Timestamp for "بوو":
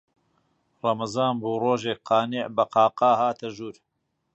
1.41-1.61